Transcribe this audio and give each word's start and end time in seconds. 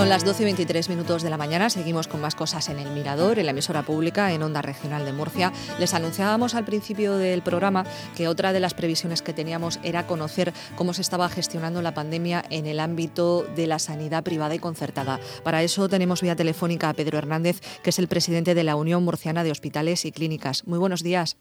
Son 0.00 0.08
las 0.08 0.24
12 0.24 0.44
y 0.44 0.46
23 0.46 0.88
minutos 0.88 1.22
de 1.22 1.28
la 1.28 1.36
mañana. 1.36 1.68
Seguimos 1.68 2.08
con 2.08 2.22
más 2.22 2.34
cosas 2.34 2.70
en 2.70 2.78
el 2.78 2.90
Mirador, 2.90 3.38
en 3.38 3.44
la 3.44 3.50
emisora 3.50 3.82
pública, 3.82 4.32
en 4.32 4.42
Onda 4.42 4.62
Regional 4.62 5.04
de 5.04 5.12
Murcia. 5.12 5.52
Les 5.78 5.92
anunciábamos 5.92 6.54
al 6.54 6.64
principio 6.64 7.18
del 7.18 7.42
programa 7.42 7.84
que 8.16 8.26
otra 8.26 8.54
de 8.54 8.60
las 8.60 8.72
previsiones 8.72 9.20
que 9.20 9.34
teníamos 9.34 9.78
era 9.82 10.06
conocer 10.06 10.54
cómo 10.74 10.94
se 10.94 11.02
estaba 11.02 11.28
gestionando 11.28 11.82
la 11.82 11.92
pandemia 11.92 12.42
en 12.48 12.64
el 12.64 12.80
ámbito 12.80 13.44
de 13.54 13.66
la 13.66 13.78
sanidad 13.78 14.24
privada 14.24 14.54
y 14.54 14.58
concertada. 14.58 15.20
Para 15.44 15.62
eso 15.62 15.86
tenemos 15.86 16.22
vía 16.22 16.34
telefónica 16.34 16.88
a 16.88 16.94
Pedro 16.94 17.18
Hernández, 17.18 17.60
que 17.82 17.90
es 17.90 17.98
el 17.98 18.08
presidente 18.08 18.54
de 18.54 18.64
la 18.64 18.76
Unión 18.76 19.04
Murciana 19.04 19.44
de 19.44 19.50
Hospitales 19.50 20.06
y 20.06 20.12
Clínicas. 20.12 20.66
Muy 20.66 20.78
buenos 20.78 21.02
días. 21.02 21.36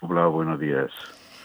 Hola, 0.00 0.26
buenos 0.26 0.58
días. 0.58 0.90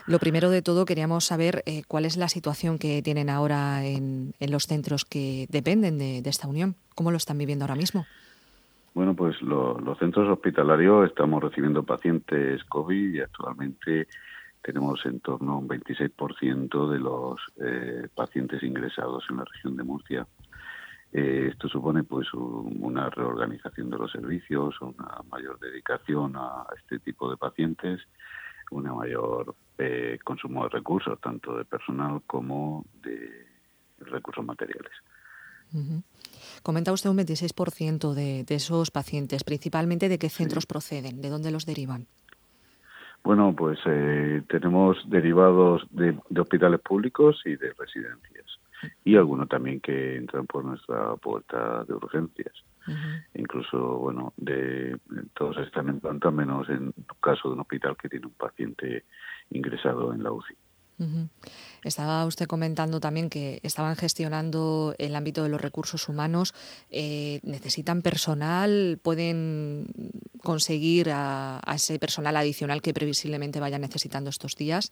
Lo 0.08 0.20
primero 0.20 0.50
de 0.50 0.62
todo, 0.62 0.86
queríamos 0.86 1.26
saber 1.26 1.64
eh, 1.66 1.84
cuál 1.86 2.06
es 2.06 2.16
la 2.16 2.30
situación 2.30 2.80
que 2.80 3.02
tienen 3.02 3.30
ahora 3.30 3.84
en, 3.84 4.34
los 4.40 4.64
centros 4.64 5.04
que 5.04 5.48
dependen 5.50 5.98
de, 5.98 6.20
esta 6.20 6.48
unión. 6.48 6.76
¿Cómo 6.96 7.12
lo 7.12 7.18
están 7.18 7.38
viviendo 7.38 7.66
ahora 7.66 7.76
mismo? 7.76 8.06
Bueno, 8.94 9.14
pues 9.16 9.42
los 9.42 10.00
centros 10.00 10.30
hospitalarios 10.30 11.10
estamos 11.10 11.44
recibiendo 11.44 11.84
pacientes 11.84 12.64
COVID 12.64 13.16
y 13.16 13.20
actualmente 13.20 14.08
tenemos 14.62 15.06
en 15.06 15.20
torno 15.20 15.52
a 15.52 15.58
un 15.58 15.68
26% 15.68 16.90
de 16.90 17.00
los 17.00 17.42
eh, 17.62 18.08
pacientes 18.16 18.64
ingresados 18.64 19.26
en 19.30 19.38
la 19.38 19.44
región 19.44 19.76
de 19.76 19.84
Murcia. 19.84 20.26
Eh, 21.12 21.50
esto 21.52 21.68
supone 21.68 22.04
pues 22.04 22.34
una 22.34 23.10
reorganización 23.10 23.90
de 23.90 23.98
los 23.98 24.12
servicios, 24.12 24.80
una 24.80 25.22
mayor 25.30 25.60
dedicación 25.60 26.38
a 26.38 26.66
este 26.78 27.00
tipo 27.00 27.30
de 27.30 27.36
pacientes 27.36 28.00
una 28.72 28.94
mayor 28.94 29.56
eh, 29.78 30.20
consumo 30.24 30.64
de 30.64 30.70
recursos, 30.70 31.20
tanto 31.20 31.58
de 31.58 31.66
personal 31.66 32.22
como 32.26 32.86
de 33.02 33.48
recursos 34.00 34.46
materiales. 34.46 34.92
Comenta 36.64 36.94
usted 36.94 37.10
un 37.10 37.18
26% 37.18 38.14
de, 38.14 38.44
de 38.46 38.56
esos 38.56 38.90
pacientes, 38.90 39.44
principalmente 39.44 40.08
de 40.08 40.18
qué 40.18 40.30
centros 40.30 40.66
proceden, 40.66 41.22
de 41.22 41.30
dónde 41.30 41.52
los 41.52 41.66
derivan. 41.66 42.08
Bueno, 43.28 43.54
pues 43.54 43.78
eh, 43.86 44.42
tenemos 44.48 44.98
derivados 45.10 45.86
de, 45.92 46.18
hospitales 46.40 46.80
públicos 46.80 47.42
y 47.44 47.58
de 47.58 47.74
residencias 47.74 48.46
y 49.04 49.18
algunos 49.18 49.50
también 49.50 49.82
que 49.82 50.16
entran 50.16 50.46
por 50.46 50.64
nuestra 50.64 51.14
puerta 51.18 51.84
de 51.84 51.94
urgencias. 51.94 52.54
Incluso, 53.34 53.98
bueno, 53.98 54.34
de 54.38 54.98
todos 55.34 55.58
están 55.58 55.90
en 55.90 56.00
planta, 56.00 56.32
menos 56.32 56.70
en 56.70 56.94
caso 57.22 57.50
de 57.50 57.56
un 57.56 57.62
hospital 57.62 57.98
que 58.02 58.10
tiene 58.10 58.28
un 58.28 58.34
paciente 58.34 59.06
ingresado 59.50 60.14
en 60.14 60.24
la 60.24 60.32
UCI. 60.32 60.56
Estaba 61.84 62.26
usted 62.26 62.48
comentando 62.48 63.00
también 63.00 63.30
que 63.30 63.60
estaban 63.62 63.96
gestionando 63.96 64.96
el 64.98 65.16
ámbito 65.16 65.44
de 65.44 65.50
los 65.50 65.62
recursos 65.62 66.10
humanos. 66.10 66.54
Eh, 66.90 67.40
¿Necesitan 67.44 68.02
personal? 68.02 69.00
¿Pueden 69.02 69.88
conseguir 70.42 71.10
a, 71.14 71.62
ese 71.74 72.00
personal 72.00 72.36
adicional 72.36 72.82
que 72.82 72.94
previsiblemente 72.94 73.60
vayan 73.60 73.82
necesitando 73.82 74.30
estos 74.30 74.56
días? 74.56 74.92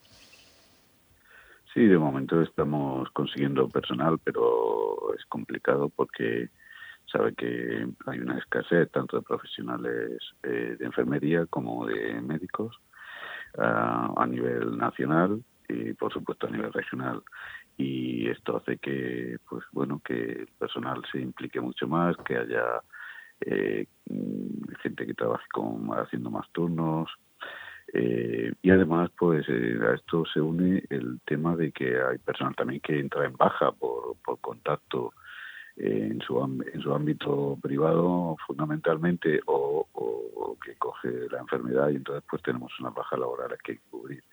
Sí, 1.73 1.85
de 1.85 1.97
momento 1.97 2.41
estamos 2.41 3.09
consiguiendo 3.09 3.67
personal, 3.67 4.19
pero 4.23 5.13
es 5.17 5.25
complicado 5.25 5.89
porque 5.89 6.49
sabe 7.15 7.33
que 7.33 7.87
hay 8.07 8.19
una 8.19 8.37
escasez 8.37 8.91
tanto 8.91 9.17
de 9.17 9.23
profesionales 9.23 10.19
eh, 10.43 10.75
de 10.77 10.85
enfermería 10.85 11.45
como 11.45 11.85
de 11.85 12.21
médicos 12.21 12.77
ah, 13.57 14.13
a 14.17 14.27
nivel 14.27 14.77
nacional 14.77 15.41
y 15.69 15.93
por 15.93 16.11
supuesto 16.11 16.47
a 16.47 16.51
nivel 16.51 16.73
regional. 16.73 17.23
Y 17.77 18.29
esto 18.29 18.57
hace 18.57 18.77
que 18.77 19.37
pues 19.49 19.63
bueno 19.71 20.01
que 20.03 20.13
el 20.13 20.49
personal 20.59 21.01
se 21.11 21.19
implique 21.19 21.61
mucho 21.61 21.87
más 21.87 22.15
que 22.25 22.37
haya 22.37 22.81
eh, 23.41 23.87
gente 24.81 25.05
que 25.05 25.13
trabaje 25.13 25.45
con, 25.53 25.89
haciendo 25.91 26.29
más 26.29 26.49
turnos. 26.51 27.09
Eh, 27.93 28.51
y 28.61 28.71
además 28.71 29.09
pues 29.17 29.47
a 29.47 29.93
esto 29.93 30.25
se 30.33 30.41
une 30.41 30.83
el 30.89 31.21
tema 31.23 31.55
de 31.55 31.71
que 31.71 32.01
hay 32.01 32.17
personal 32.17 32.55
también 32.55 32.81
que 32.81 32.99
entra 32.99 33.25
en 33.25 33.37
baja 33.37 33.71
por, 33.71 34.17
por 34.25 34.39
contacto 34.41 35.13
en 35.77 36.21
su, 36.21 36.39
en 36.41 36.81
su 36.81 36.93
ámbito 36.93 37.57
privado 37.61 38.37
fundamentalmente 38.47 39.41
o, 39.45 39.87
que 40.63 40.75
coge 40.77 41.29
la 41.29 41.39
enfermedad 41.39 41.89
y 41.89 41.97
entonces 41.97 42.23
pues 42.27 42.41
tenemos 42.41 42.71
una 42.79 42.89
baja 42.89 43.17
laboral 43.17 43.55
que 43.63 43.75
que 43.75 43.81
cubrir. 43.89 44.23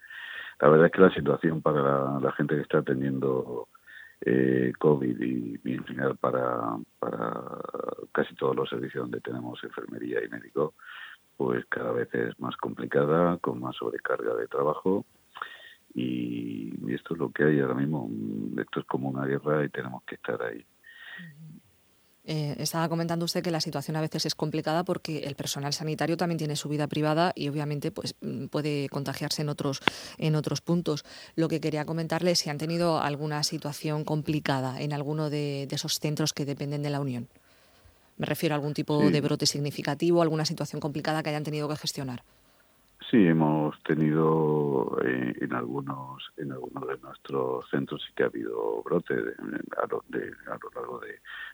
La 0.60 0.68
verdad 0.68 0.86
es 0.86 0.92
que 0.92 1.00
la 1.00 1.12
situación 1.12 1.60
para 1.60 2.20
la, 2.20 2.32
gente 2.32 2.54
que 2.54 2.62
está 2.62 2.78
atendiendo 2.78 3.68
eh, 4.20 4.72
COVID 4.78 5.20
y, 5.20 5.60
en 5.64 5.84
general 5.84 6.16
para, 6.16 6.78
para 6.98 7.34
casi 8.12 8.34
todos 8.36 8.56
los 8.56 8.70
servicios 8.70 9.04
donde 9.04 9.20
tenemos 9.20 9.62
enfermería 9.64 10.24
y 10.24 10.28
médico, 10.28 10.74
pues 11.36 11.66
cada 11.66 11.92
vez 11.92 12.08
es 12.14 12.38
más 12.40 12.56
complicada, 12.56 13.36
con 13.38 13.60
más 13.60 13.76
sobrecarga 13.76 14.34
de 14.34 14.46
trabajo 14.46 15.04
y 15.94 16.72
esto 16.94 17.14
es 17.14 17.20
lo 17.20 17.30
que 17.30 17.44
hay 17.44 17.60
ahora 17.60 17.74
mismo. 17.74 18.08
Esto 18.58 18.80
es 18.80 18.86
como 18.86 19.10
una 19.10 19.26
guerra 19.26 19.64
y 19.64 19.68
tenemos 19.68 20.02
que 20.04 20.14
estar 20.14 20.40
ahí. 20.42 20.64
Eh, 22.24 22.54
estaba 22.60 22.88
comentando 22.88 23.24
usted 23.24 23.42
que 23.42 23.50
la 23.50 23.60
situación 23.60 23.96
a 23.96 24.00
veces 24.00 24.26
es 24.26 24.36
complicada 24.36 24.84
porque 24.84 25.24
el 25.24 25.34
personal 25.34 25.72
sanitario 25.72 26.16
también 26.16 26.38
tiene 26.38 26.54
su 26.54 26.68
vida 26.68 26.86
privada 26.86 27.32
y 27.34 27.48
obviamente 27.48 27.90
pues 27.90 28.14
mm, 28.20 28.46
puede 28.46 28.88
contagiarse 28.90 29.42
en 29.42 29.48
otros 29.48 29.80
en 30.18 30.36
otros 30.36 30.60
puntos. 30.60 31.04
Lo 31.34 31.48
que 31.48 31.60
quería 31.60 31.84
comentarle 31.84 32.30
es 32.32 32.38
si 32.38 32.50
han 32.50 32.58
tenido 32.58 33.00
alguna 33.00 33.42
situación 33.42 34.04
complicada 34.04 34.80
en 34.80 34.92
alguno 34.92 35.30
de, 35.30 35.66
esos 35.72 35.98
centros 35.98 36.32
que 36.32 36.44
dependen 36.44 36.82
de 36.82 36.90
la 36.90 37.00
Unión. 37.00 37.28
Me 38.18 38.26
refiero 38.26 38.54
a 38.54 38.56
algún 38.56 38.74
tipo 38.74 39.10
de 39.10 39.20
brote 39.20 39.46
significativo, 39.46 40.22
alguna 40.22 40.44
situación 40.44 40.80
complicada 40.80 41.22
que 41.22 41.30
hayan 41.30 41.42
tenido 41.42 41.68
que 41.68 41.76
gestionar. 41.76 42.22
Sí, 43.12 43.26
hemos 43.26 43.78
tenido 43.82 44.98
eh, 45.04 45.34
en 45.42 45.52
algunos 45.52 46.32
en 46.38 46.50
algunos 46.50 46.88
de 46.88 46.96
nuestros 46.96 47.68
centros 47.68 48.02
sí 48.06 48.10
que 48.16 48.22
ha 48.22 48.26
habido 48.28 48.82
brote 48.84 49.12
a, 49.12 49.86
lo, 49.86 50.02
largo 50.74 50.98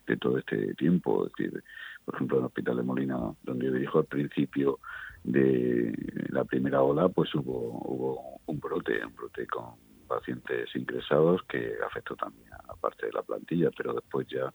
de, 0.06 0.16
todo 0.18 0.38
este 0.38 0.72
tiempo. 0.76 1.26
Es 1.26 1.32
decir, 1.36 1.64
por 2.04 2.14
ejemplo, 2.14 2.36
en 2.36 2.42
el 2.42 2.46
Hospital 2.46 2.76
de 2.76 2.82
Molina, 2.84 3.18
donde 3.42 3.66
yo 3.66 3.72
dirijo 3.72 3.98
al 3.98 4.04
principio 4.04 4.78
de 5.24 5.92
la 6.28 6.44
primera 6.44 6.80
ola, 6.80 7.08
pues 7.08 7.34
hubo, 7.34 7.82
hubo 7.86 8.40
un 8.46 8.60
brote, 8.60 9.04
un 9.04 9.16
brote 9.16 9.44
con 9.48 9.74
pacientes 10.06 10.68
ingresados 10.76 11.42
que 11.48 11.72
afectó 11.84 12.14
también 12.14 12.52
a 12.52 12.76
parte 12.76 13.06
de 13.06 13.12
la 13.14 13.22
plantilla, 13.22 13.70
pero 13.76 13.94
después 13.94 14.28
ya 14.28 14.54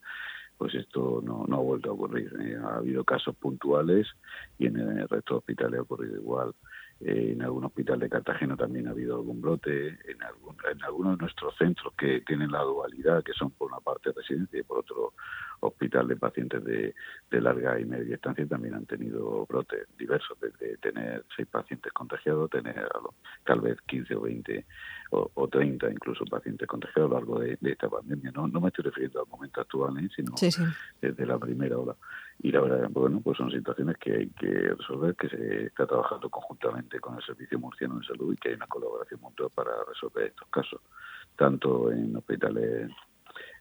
pues 0.58 0.74
esto 0.76 1.22
no, 1.22 1.46
no 1.48 1.58
ha 1.58 1.60
vuelto 1.60 1.90
a 1.90 1.94
ocurrir. 1.94 2.32
Eh, 2.40 2.58
ha 2.64 2.78
habido 2.78 3.04
casos 3.04 3.36
puntuales 3.36 4.08
y 4.58 4.68
en 4.68 4.78
el 4.78 5.10
resto 5.10 5.34
de 5.34 5.38
hospitales 5.40 5.80
ha 5.80 5.84
ocurrido 5.84 6.16
igual. 6.16 6.54
En 7.06 7.42
algún 7.42 7.66
hospital 7.66 8.00
de 8.00 8.10
Cartagena 8.10 8.56
también 8.56 8.88
ha 8.88 8.92
habido 8.92 9.16
algún 9.16 9.42
brote, 9.42 9.88
en, 9.88 10.24
algún, 10.24 10.56
en 10.72 10.82
algunos 10.84 11.18
de 11.18 11.24
nuestros 11.24 11.54
centros 11.58 11.94
que 11.98 12.22
tienen 12.22 12.50
la 12.50 12.62
dualidad, 12.62 13.22
que 13.24 13.34
son 13.34 13.52
por 13.52 13.70
una 13.70 13.82
parte 13.82 14.14
residencia 14.14 14.60
y 14.60 14.64
por 14.64 14.80
otro 14.80 15.14
hospital 15.60 16.08
de 16.08 16.16
pacientes 16.16 16.64
de, 16.64 16.96
de 17.30 17.42
larga 17.42 17.78
y 17.78 17.84
media 17.84 18.16
estancia, 18.16 18.48
también 18.48 18.76
han 18.76 18.86
tenido 18.86 19.46
brotes 19.48 19.86
diversos, 19.98 20.38
desde 20.40 20.78
tener 20.78 21.26
seis 21.36 21.48
pacientes 21.50 21.92
contagiados, 21.92 22.50
tener 22.50 22.88
tal 23.44 23.60
vez 23.60 23.82
15 23.82 24.16
o 24.16 24.22
20 24.22 24.66
o, 25.12 25.32
o 25.34 25.48
30 25.50 25.92
incluso 25.92 26.24
pacientes 26.26 26.68
contagiados 26.68 27.12
a 27.12 27.14
lo 27.16 27.20
largo 27.20 27.40
de, 27.40 27.58
esta 27.64 27.90
pandemia. 27.90 28.32
No, 28.32 28.48
no 28.48 28.62
me 28.62 28.70
estoy 28.70 28.86
refiriendo 28.86 29.22
al 29.22 29.28
momento 29.28 29.60
actual, 29.60 29.98
¿eh? 30.00 30.10
sino 30.16 30.36
desde 31.02 31.26
la 31.26 31.38
primera 31.38 31.78
ola 31.78 31.96
y 32.40 32.52
la 32.52 32.62
verdad, 32.62 32.90
bueno, 32.92 33.22
pues 33.22 33.38
son 33.38 33.52
situaciones 33.52 33.98
que 33.98 34.14
hay 34.14 34.30
que 34.30 34.76
resolver, 34.78 35.16
que 35.16 35.30
se 35.30 35.66
está 35.68 35.86
trabajando 35.86 36.30
conjuntamente 36.30 37.00
con 37.00 37.16
el 37.16 37.24
Servicio 37.24 37.60
Murciano 37.60 38.00
de 38.00 38.06
Salud 38.06 38.34
y 38.34 38.38
que 38.38 38.50
hay 38.50 38.56
una 38.56 38.68
colaboración 38.68 39.22
mutua 39.22 39.50
para 39.50 39.72
resolver 39.88 40.28
estos 40.28 40.48
casos, 40.50 40.82
tanto 41.38 41.92
en 41.92 42.16
hospitales 42.16 42.92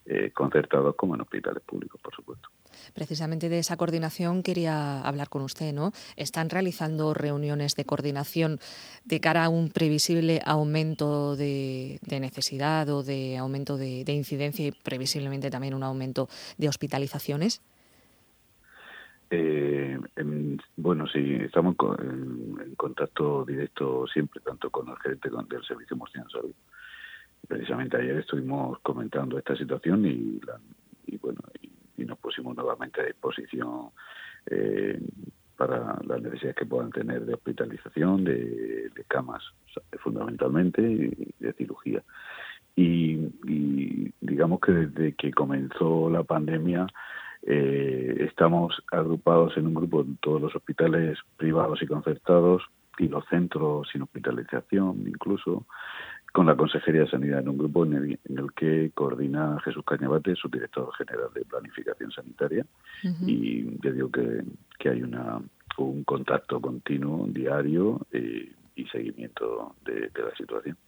eh, 0.04 0.32
concertados 0.32 0.96
como 0.96 1.14
en 1.14 1.20
hospitales 1.20 1.62
públicos, 1.62 2.00
por 2.02 2.12
supuesto. 2.12 2.48
Precisamente 2.92 3.48
de 3.48 3.60
esa 3.60 3.76
coordinación 3.76 4.42
quería 4.42 5.00
hablar 5.00 5.28
con 5.28 5.42
usted, 5.42 5.72
¿no? 5.72 5.92
¿Están 6.16 6.50
realizando 6.50 7.14
reuniones 7.14 7.76
de 7.76 7.84
coordinación 7.84 8.58
de 9.04 9.20
cara 9.20 9.44
a 9.44 9.48
un 9.48 9.70
previsible 9.70 10.42
aumento 10.44 11.36
de, 11.36 12.00
necesidad 12.10 12.88
o 12.88 13.04
de 13.04 13.38
aumento 13.38 13.76
de 13.76 14.12
incidencia 14.12 14.66
y 14.66 14.72
previsiblemente 14.72 15.50
también 15.50 15.74
un 15.74 15.84
aumento 15.84 16.28
de 16.58 16.68
hospitalizaciones? 16.68 17.62
Eh, 19.34 19.98
bueno, 20.76 21.06
sí, 21.06 21.36
estamos 21.40 21.74
en, 22.00 22.74
contacto 22.76 23.46
directo 23.46 24.06
siempre, 24.06 24.42
tanto 24.42 24.68
con 24.68 24.88
el 24.90 24.96
gerente 24.98 25.30
del 25.30 25.64
Servicio 25.64 25.96
Murciano 25.96 26.26
de 26.26 26.32
Salud. 26.32 26.54
Precisamente 27.48 27.96
ayer 27.96 28.18
estuvimos 28.18 28.78
comentando 28.80 29.38
esta 29.38 29.56
situación 29.56 30.04
y, 30.04 30.38
bueno, 31.16 31.40
y, 31.96 32.04
nos 32.04 32.18
pusimos 32.18 32.54
nuevamente 32.56 33.00
a 33.00 33.04
disposición 33.04 33.90
eh, 34.46 35.00
para 35.56 35.96
las 36.04 36.20
necesidades 36.20 36.56
que 36.56 36.66
puedan 36.66 36.90
tener 36.90 37.24
de 37.24 37.32
hospitalización, 37.32 38.24
de, 38.24 38.90
camas 39.08 39.42
fundamentalmente 40.00 40.82
y 40.82 41.32
de 41.38 41.52
cirugía. 41.54 42.02
y, 42.76 44.12
digamos 44.20 44.60
que 44.60 44.72
desde 44.72 45.14
que 45.14 45.30
comenzó 45.30 46.10
la 46.10 46.22
pandemia 46.22 46.86
eh, 47.44 48.26
estamos 48.28 48.82
agrupados 48.90 49.56
en 49.56 49.66
un 49.66 49.74
grupo 49.74 50.02
en 50.02 50.16
todos 50.18 50.40
los 50.40 50.54
hospitales 50.54 51.18
privados 51.36 51.82
y 51.82 51.86
concertados 51.86 52.62
y 52.98 53.08
los 53.08 53.24
centros 53.28 53.88
sin 53.90 54.02
hospitalización 54.02 55.04
incluso 55.06 55.66
con 56.32 56.46
la 56.46 56.56
Consejería 56.56 57.02
de 57.02 57.10
Sanidad 57.10 57.40
en 57.40 57.50
un 57.50 57.58
grupo 57.58 57.84
en 57.84 58.18
el, 58.24 58.52
que 58.56 58.90
coordina 58.94 59.60
Jesús 59.64 59.84
Cañabate, 59.84 60.34
su 60.34 60.48
director 60.48 60.90
general 60.94 61.28
de 61.34 61.44
Planificación 61.44 62.10
Sanitaria, 62.10 62.64
y 63.26 63.64
ya 63.84 63.90
digo 63.90 64.10
que, 64.10 64.42
que 64.78 64.88
hay 64.88 65.02
una, 65.02 65.42
un 65.76 66.04
contacto 66.04 66.58
continuo, 66.58 67.26
diario 67.28 68.00
eh, 68.12 68.50
y 68.74 68.86
seguimiento 68.86 69.74
de 69.84 70.10
la 70.14 70.34
situación. 70.34 70.78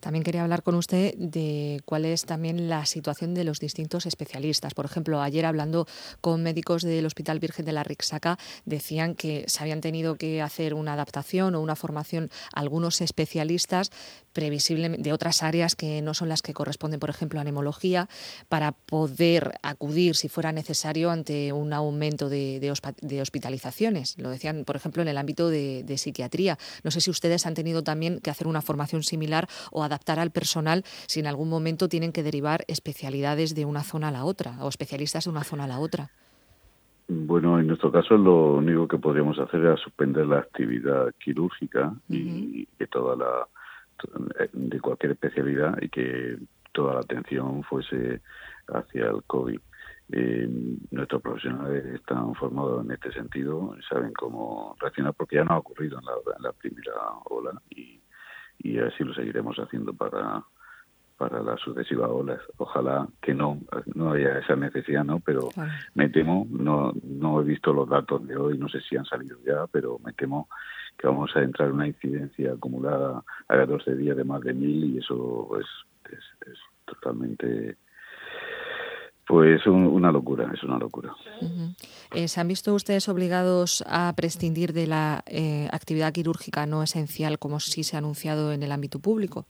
También 0.00 0.22
quería 0.22 0.42
hablar 0.42 0.62
con 0.62 0.74
usted 0.74 1.14
de 1.16 1.80
cuál 1.84 2.04
es 2.04 2.24
también 2.24 2.68
la 2.68 2.86
situación 2.86 3.34
de 3.34 3.44
los 3.44 3.58
distintos 3.58 4.06
especialistas. 4.06 4.74
Por 4.74 4.84
ejemplo, 4.84 5.20
ayer 5.20 5.46
hablando 5.46 5.86
con 6.20 6.42
médicos 6.42 6.82
del 6.82 7.06
Hospital 7.06 7.40
Virgen 7.40 7.64
de 7.64 7.72
la 7.72 7.84
Rixaca, 7.84 8.38
decían 8.64 9.14
que 9.14 9.44
se 9.48 9.62
habían 9.62 9.80
tenido 9.80 10.16
que 10.16 10.42
hacer 10.42 10.74
una 10.74 10.92
adaptación 10.92 11.54
o 11.54 11.60
una 11.60 11.76
formación 11.76 12.30
algunos 12.52 13.00
especialistas 13.00 13.90
previsiblemente 14.32 15.02
de 15.02 15.12
otras 15.12 15.42
áreas 15.42 15.76
que 15.76 16.02
no 16.02 16.12
son 16.12 16.28
las 16.28 16.42
que 16.42 16.52
corresponden, 16.54 17.00
por 17.00 17.08
ejemplo, 17.08 17.40
a 17.40 17.44
nemología, 17.44 18.08
para 18.48 18.72
poder 18.72 19.54
acudir, 19.62 20.16
si 20.16 20.28
fuera 20.28 20.52
necesario, 20.52 21.10
ante 21.10 21.52
un 21.52 21.72
aumento 21.72 22.28
de, 22.28 22.70
hospitalizaciones. 23.20 24.18
Lo 24.18 24.30
decían, 24.30 24.64
por 24.64 24.76
ejemplo, 24.76 25.02
en 25.02 25.08
el 25.08 25.18
ámbito 25.18 25.48
de, 25.48 25.84
de 25.84 25.98
psiquiatría. 25.98 26.58
No 26.82 26.90
sé 26.90 27.00
si 27.00 27.10
ustedes 27.10 27.46
han 27.46 27.54
tenido 27.54 27.84
también 27.84 28.18
que 28.18 28.30
hacer 28.30 28.48
una 28.48 28.60
formación 28.60 29.02
similar 29.04 29.48
o 29.72 29.82
adaptar 29.84 30.18
al 30.18 30.30
personal 30.30 30.84
si 31.06 31.20
en 31.20 31.26
algún 31.26 31.48
momento 31.48 31.88
tienen 31.88 32.12
que 32.12 32.22
derivar 32.22 32.64
especialidades 32.68 33.54
de 33.54 33.64
una 33.64 33.82
zona 33.82 34.08
a 34.08 34.12
la 34.12 34.24
otra 34.24 34.56
o 34.60 34.68
especialistas 34.68 35.24
de 35.24 35.30
una 35.30 35.44
zona 35.44 35.64
a 35.64 35.68
la 35.68 35.78
otra. 35.78 36.10
Bueno, 37.06 37.60
en 37.60 37.66
nuestro 37.66 37.92
caso 37.92 38.16
lo 38.16 38.54
único 38.54 38.88
que 38.88 38.98
podríamos 38.98 39.38
hacer 39.38 39.60
era 39.60 39.76
suspender 39.76 40.26
la 40.26 40.38
actividad 40.38 41.12
quirúrgica 41.22 41.92
y 42.08 42.66
que 42.78 42.86
toda 42.86 43.14
la 43.16 43.46
de 44.52 44.80
cualquier 44.80 45.12
especialidad 45.12 45.76
y 45.80 45.88
que 45.88 46.38
toda 46.72 46.94
la 46.94 47.00
atención 47.00 47.62
fuese 47.64 48.20
hacia 48.68 49.06
el 49.06 49.22
COVID. 49.26 49.60
Eh, 50.12 50.48
nuestros 50.90 51.22
profesionales 51.22 51.84
están 51.86 52.34
formados 52.34 52.84
en 52.84 52.92
este 52.92 53.12
sentido, 53.12 53.74
saben 53.88 54.12
cómo 54.12 54.76
reaccionar 54.78 55.14
porque 55.14 55.36
ya 55.36 55.44
no 55.44 55.54
ha 55.54 55.58
ocurrido 55.58 55.98
en 55.98 56.04
la, 56.04 56.12
en 56.36 56.42
la 56.42 56.52
primera 56.52 56.92
ola 57.24 57.52
y 57.70 58.00
y 58.58 58.78
así 58.78 59.04
lo 59.04 59.14
seguiremos 59.14 59.56
haciendo 59.58 59.92
para 59.92 60.42
para 61.16 61.42
las 61.42 61.60
sucesivas 61.60 62.10
olas. 62.10 62.40
Ojalá 62.56 63.06
que 63.22 63.34
no 63.34 63.60
no 63.94 64.12
haya 64.12 64.38
esa 64.38 64.56
necesidad, 64.56 65.04
¿no? 65.04 65.20
Pero 65.20 65.48
me 65.94 66.08
temo, 66.08 66.46
no 66.50 66.92
no 67.02 67.40
he 67.40 67.44
visto 67.44 67.72
los 67.72 67.88
datos 67.88 68.26
de 68.26 68.36
hoy, 68.36 68.58
no 68.58 68.68
sé 68.68 68.80
si 68.80 68.96
han 68.96 69.04
salido 69.04 69.38
ya, 69.46 69.66
pero 69.70 69.98
me 70.04 70.12
temo 70.12 70.48
que 70.98 71.06
vamos 71.06 71.34
a 71.36 71.42
entrar 71.42 71.68
en 71.68 71.74
una 71.74 71.86
incidencia 71.88 72.52
acumulada 72.52 73.22
a 73.48 73.56
14 73.56 73.94
días 73.96 74.16
de 74.16 74.24
más 74.24 74.40
de 74.42 74.54
mil 74.54 74.84
y 74.84 74.98
eso 74.98 75.48
es, 75.58 75.66
es, 76.12 76.58
totalmente 76.84 77.76
pues 79.26 79.66
una 79.66 80.12
locura, 80.12 80.50
es 80.52 80.62
una 80.62 80.78
locura. 80.78 81.14
Eh, 82.14 82.28
¿Se 82.28 82.40
han 82.40 82.48
visto 82.48 82.74
ustedes 82.74 83.08
obligados 83.08 83.82
a 83.86 84.12
prescindir 84.16 84.72
de 84.72 84.86
la 84.86 85.22
eh, 85.26 85.68
actividad 85.72 86.12
quirúrgica 86.12 86.66
no 86.66 86.82
esencial 86.82 87.38
como 87.38 87.60
sí 87.60 87.84
se 87.84 87.96
ha 87.96 88.00
anunciado 88.00 88.52
en 88.52 88.62
el 88.62 88.72
ámbito 88.72 88.98
público? 88.98 89.46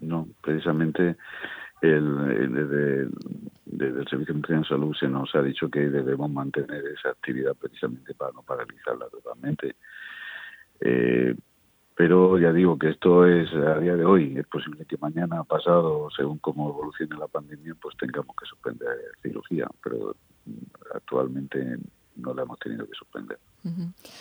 No, 0.00 0.28
precisamente 0.42 1.16
el, 1.80 2.52
desde, 2.52 4.00
el 4.00 4.08
Servicio 4.08 4.34
de 4.34 4.64
Salud 4.64 4.94
se 4.94 5.08
nos 5.08 5.34
ha 5.34 5.42
dicho 5.42 5.70
que 5.70 5.80
debemos 5.80 6.30
mantener 6.30 6.84
esa 6.86 7.10
actividad 7.10 7.54
precisamente 7.54 8.14
para 8.14 8.32
no 8.32 8.42
paralizarla 8.42 9.06
totalmente. 9.08 9.76
Eh, 10.80 11.34
pero 12.00 12.38
ya 12.38 12.50
digo 12.50 12.78
que 12.78 12.88
esto 12.88 13.26
es 13.26 13.52
a 13.52 13.78
día 13.78 13.94
de 13.94 14.06
hoy. 14.06 14.34
Es 14.34 14.46
posible 14.46 14.86
que 14.86 14.96
mañana, 14.96 15.44
pasado, 15.44 16.08
según 16.16 16.38
cómo 16.38 16.70
evolucione 16.70 17.14
la 17.18 17.28
pandemia, 17.28 17.74
pues 17.74 17.94
tengamos 17.98 18.34
que 18.36 18.46
suspender 18.46 18.88
cirugía, 19.20 19.68
pero 19.84 20.16
actualmente 20.94 21.76
no 22.16 22.34
la 22.34 22.42
hemos 22.42 22.58
tenido 22.58 22.86
que 22.86 22.94
suspender. 22.94 23.38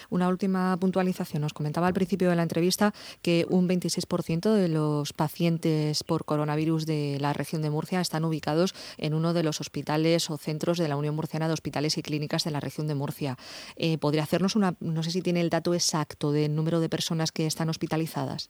Una 0.10 0.28
última 0.28 0.76
puntualización. 0.78 1.42
Nos 1.42 1.54
comentaba 1.54 1.88
al 1.88 1.94
principio 1.94 2.30
de 2.30 2.36
la 2.36 2.44
entrevista 2.44 2.94
que 3.22 3.46
un 3.50 3.70
26% 3.70 4.54
de 4.54 4.68
los 4.68 5.14
pacientes 5.14 6.04
por 6.04 6.26
coronavirus 6.26 6.86
de 6.86 7.18
la 7.22 7.32
región 7.32 7.62
de 7.62 7.70
Murcia 7.70 8.02
están 8.02 8.26
ubicados 8.26 8.74
en 8.98 9.14
uno 9.14 9.34
de 9.34 9.44
los 9.44 9.62
hospitales 9.62 10.30
o 10.30 10.38
centros 10.38 10.78
de 10.78 10.90
la 10.90 10.98
Unión 10.98 11.16
Murciana 11.16 11.48
de 11.48 11.54
Hospitales 11.54 11.98
y 11.98 12.02
Clínicas 12.02 12.44
de 12.44 12.52
la 12.52 12.60
región 12.60 12.88
de 12.88 12.96
Murcia. 12.96 13.38
Eh, 13.78 13.98
¿Podría 13.98 14.24
hacernos 14.24 14.56
una, 14.56 14.76
no 14.82 15.04
sé 15.04 15.12
si 15.12 15.22
tiene 15.22 15.42
el 15.42 15.50
dato 15.50 15.74
exacto 15.74 16.32
del 16.32 16.56
número 16.56 16.80
de 16.82 16.90
personas 16.90 17.32
que 17.32 17.46
están 17.46 17.70
hospitalizadas? 17.70 18.50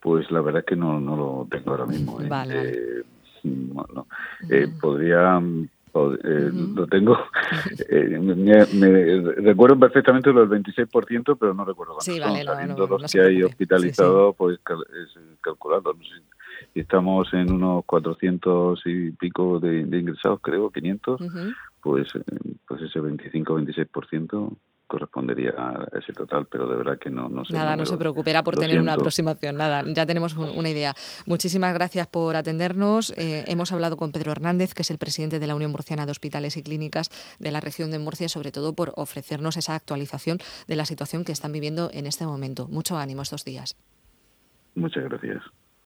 Pues 0.00 0.30
la 0.30 0.40
verdad 0.40 0.60
es 0.60 0.66
que 0.66 0.76
no, 0.76 1.00
no 1.00 1.16
lo 1.16 1.48
tengo 1.50 1.72
ahora 1.72 1.86
mismo. 1.86 2.20
¿eh? 2.20 2.28
Vale. 2.28 3.04
Eh, 4.50 4.68
podría 4.80 5.40
eh, 6.22 6.50
lo 6.52 6.86
tengo. 6.86 7.16
Eh, 7.88 8.18
me, 8.18 8.64
recuerdo 9.42 9.78
perfectamente 9.78 10.32
lo 10.32 10.46
del 10.46 10.62
26%, 10.62 11.36
pero 11.38 11.54
no 11.54 11.64
recuerdo 11.64 11.94
cuántos 11.94 12.04
sí, 12.04 12.18
vale, 12.18 12.42
son. 12.44 12.90
los 12.90 13.12
que 13.12 13.20
hay 13.20 13.42
hospitalizados, 13.42 14.34
pues 14.36 14.58
es 14.58 15.18
calculado. 15.40 15.94
y 16.74 16.80
estamos 16.80 17.32
en 17.32 17.52
unos 17.52 17.84
400 17.84 18.80
y 18.86 19.10
pico 19.12 19.60
de, 19.60 19.80
ingresados, 19.80 20.40
creo, 20.42 20.70
500, 20.70 21.20
pues, 21.80 22.08
eh, 22.14 22.22
pues 22.66 22.82
ese 22.82 23.00
25-26% 23.00 24.56
correspondería 24.86 25.50
a 25.56 25.88
ese 25.98 26.12
total, 26.12 26.46
pero 26.50 26.68
de 26.68 26.76
verdad 26.76 26.98
que 26.98 27.10
no, 27.10 27.28
no 27.28 27.44
sé. 27.44 27.52
Nada, 27.52 27.76
no 27.76 27.86
se 27.86 27.96
preocupe, 27.96 28.30
era 28.30 28.42
por 28.42 28.56
tener 28.56 28.80
una 28.80 28.94
aproximación, 28.94 29.56
nada, 29.56 29.84
ya 29.86 30.06
tenemos 30.06 30.36
una 30.36 30.68
idea. 30.68 30.94
Muchísimas 31.26 31.74
gracias 31.74 32.06
por 32.06 32.36
atendernos. 32.36 33.12
Eh, 33.16 33.44
hemos 33.48 33.72
hablado 33.72 33.96
con 33.96 34.12
Pedro 34.12 34.32
Hernández, 34.32 34.74
que 34.74 34.82
es 34.82 34.90
el 34.90 34.98
presidente 34.98 35.38
de 35.38 35.46
la 35.46 35.54
Unión 35.54 35.70
Murciana 35.70 36.06
de 36.06 36.12
Hospitales 36.12 36.56
y 36.56 36.62
Clínicas 36.62 37.10
de 37.38 37.50
la 37.50 37.60
región 37.60 37.90
de 37.90 37.98
Murcia, 37.98 38.28
sobre 38.28 38.52
todo 38.52 38.74
por 38.74 38.92
ofrecernos 38.96 39.56
esa 39.56 39.74
actualización 39.74 40.38
de 40.66 40.76
la 40.76 40.84
situación 40.84 41.24
que 41.24 41.32
están 41.32 41.52
viviendo 41.52 41.90
en 41.92 42.06
este 42.06 42.26
momento. 42.26 42.68
Mucho 42.68 42.96
ánimo 42.96 43.22
estos 43.22 43.44
días. 43.44 43.76
Muchas 44.74 45.04
gracias. 45.04 45.42